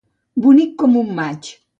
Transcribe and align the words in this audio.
Bonic 0.45 0.73
com 0.83 0.95
un 1.03 1.11
maig. 1.21 1.51